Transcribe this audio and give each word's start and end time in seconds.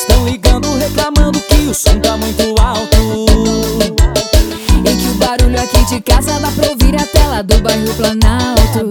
Estão 0.00 0.24
ligando 0.24 0.74
reclamando 0.78 1.38
que 1.40 1.56
o 1.68 1.74
som 1.74 2.00
tá 2.00 2.16
muito 2.16 2.42
alto. 2.58 2.96
E 4.82 4.96
que 4.96 5.08
o 5.10 5.14
barulho 5.16 5.60
aqui 5.60 5.84
de 5.84 6.00
casa 6.00 6.40
dá 6.40 6.50
pra 6.52 6.70
ouvir 6.70 6.96
a 6.96 7.04
tela 7.04 7.42
do 7.42 7.60
bairro 7.60 7.94
Planalto. 7.94 8.88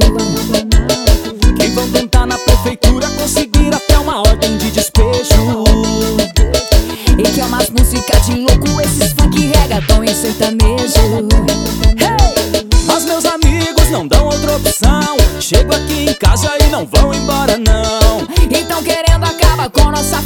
Que 1.57 1.67
vão 1.69 1.89
tentar 1.89 2.27
na 2.27 2.37
prefeitura 2.37 3.09
conseguir 3.09 3.73
até 3.73 3.97
uma 3.97 4.19
ordem 4.19 4.55
de 4.57 4.69
despejo. 4.69 5.63
E 7.17 7.23
que 7.23 7.41
é 7.41 7.45
umas 7.45 7.71
músicas 7.71 8.27
de 8.27 8.35
louco 8.35 8.79
esses 8.79 9.11
funk 9.13 9.47
reggaeton 9.47 10.03
e 10.03 10.13
sertanejo! 10.13 11.27
Mas 12.85 13.05
meus 13.05 13.25
amigos 13.25 13.89
não 13.89 14.07
dão 14.07 14.25
outra 14.25 14.57
opção. 14.57 15.17
Chego 15.39 15.73
aqui 15.73 16.05
em 16.07 16.13
casa 16.13 16.51
e 16.63 16.69
não 16.69 16.85
vão 16.85 17.11
embora 17.11 17.57
não 17.57 18.38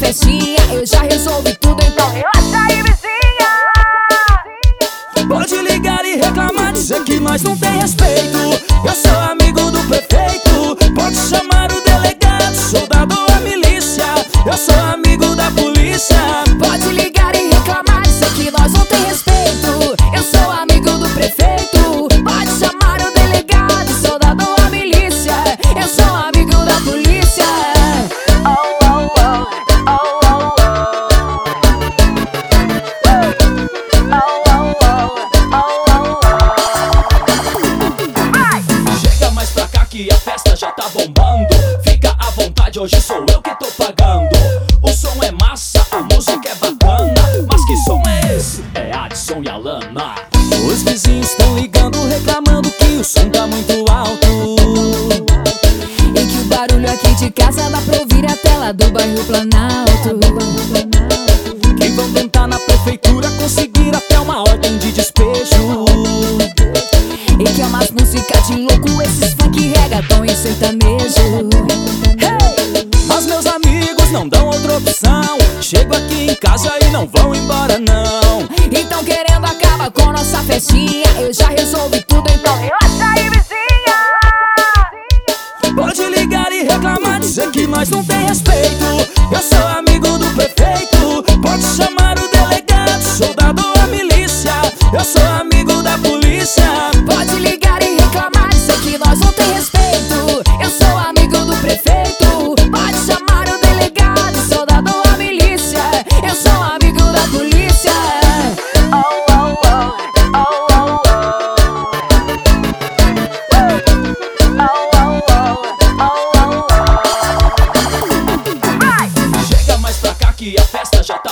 festinha 0.04 0.60
Eu 0.74 0.86
já 0.86 1.02
resolvi 1.02 1.56
tudo, 1.56 1.82
então. 1.86 2.10
Relaxa 2.10 2.58
aí 2.68 2.84
vizinha. 2.84 3.50
Pode 5.28 5.56
ligar 5.58 6.04
e 6.04 6.16
reclamar, 6.18 6.74
dizer 6.74 7.04
que 7.04 7.20
nós 7.20 7.42
não 7.42 7.58
tem 7.58 7.80
respeito. 7.80 8.38
Eu 8.86 8.94
sou 8.94 9.20
amigo 9.20 9.43
já 40.64 40.72
tá 40.72 40.90
bombando. 40.90 41.54
Fica 41.84 42.16
à 42.18 42.30
vontade, 42.32 42.80
hoje 42.80 43.02
sou 43.02 43.26
eu 43.30 43.42
que 43.42 43.54
tô 43.60 43.66
pagando. 43.78 44.30
O 44.82 44.90
som 44.94 45.22
é 45.22 45.32
massa, 45.32 45.86
a 45.92 46.02
música 46.02 46.50
é 46.50 46.56
bacana. 46.56 47.22
Mas 47.50 47.66
que 47.66 47.76
som 47.78 48.02
é 48.08 48.36
esse? 48.36 48.64
É 48.74 48.92
Adson 48.96 49.42
e 49.44 49.50
Alana. 49.50 50.16
Os 50.66 50.84
vizinhos 50.84 51.30
estão 51.30 51.58
ligando, 51.58 52.08
reclamando 52.08 52.72
que 52.72 52.86
o 52.86 53.04
som 53.04 53.30
tá 53.30 53.46
muito 53.46 53.74
alto. 53.92 54.28
E 56.16 56.26
que 56.26 56.38
o 56.38 56.46
barulho 56.46 56.90
aqui 56.90 57.14
de 57.16 57.30
casa 57.32 57.70
dá 57.70 57.82
pra 57.82 58.00
ouvir 58.00 58.26
a 58.26 58.36
tela 58.38 58.72
do 58.72 58.90
bairro 58.92 59.24
Planalto 59.26 59.74
não 74.14 74.30
dão 74.30 74.46
outra 74.46 74.78
opção. 74.78 75.40
Chego 75.60 75.96
aqui 75.96 76.28
em 76.30 76.36
casa 76.36 76.72
e 76.86 76.92
não 76.92 77.08
vão 77.08 77.34
embora 77.34 77.80
não. 77.80 78.48
Então 78.72 79.04
querendo 79.04 79.44
acabar 79.44 79.90
com 79.90 80.12
nossa 80.12 80.38
festinha. 80.44 81.08
Eu 81.20 81.34
já 81.34 81.48
resolvi 81.48 82.02
tudo, 82.04 82.30
então 82.30 82.56
relaxa 82.56 83.12
aí 83.16 83.30
vizinha. 83.32 83.96
Pode 85.76 86.06
ligar 86.06 86.52
e 86.52 86.62
reclamar, 86.62 87.20
dizer 87.20 87.50
que 87.50 87.66
nós 87.66 87.90
não 87.90 88.04
tem 88.04 88.23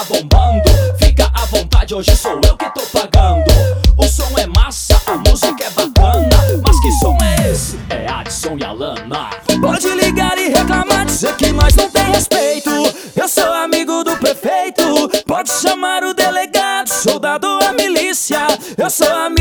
tá 0.02 0.06
bombando. 0.06 0.70
Fica 0.98 1.30
à 1.34 1.46
vontade, 1.46 1.94
hoje 1.94 2.16
sou 2.16 2.40
eu 2.44 2.58
que 2.58 2.70
tô 2.74 2.82
pagando. 2.98 3.52
O 3.98 4.08
som 4.08 4.38
é 4.38 4.48
massa, 4.48 5.00
a 5.06 5.18
música 5.18 5.64
é 5.64 5.70
bacana. 5.70 6.30
Mas 6.66 6.80
que 6.80 6.92
som 6.94 7.18
é 7.22 7.52
esse? 7.52 7.80
É 7.90 8.08
Adson 8.08 8.58
e 8.58 8.64
Alana. 8.64 9.30
Pode 9.62 9.90
ligar 9.90 10.38
e 10.38 10.50
reclamar, 10.50 11.06
dizer 11.06 11.36
que 11.36 11.52
nós 11.52 11.76
não 11.76 11.90
tem 11.90 12.06
respeito. 12.12 12.72
Eu 13.16 13.28
sou 13.28 13.54
amigo 13.54 14.04
do 14.04 14.18
prefeito 14.18 14.82
Pode 15.28 15.52
chamar 15.62 16.04
o 16.04 16.14
delegado, 16.14 16.88
soldado 16.88 17.46
ou 17.46 17.62
a 17.62 17.74
milícia 17.74 18.40
Eu 18.78 18.90
sou 18.90 19.14
amigo 19.14 19.41